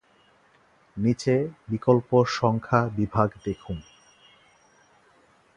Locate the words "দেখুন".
3.45-3.77